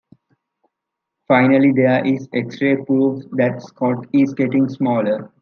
[1.27, 5.31] Finally, there is x-ray proof that Scott is getting smaller.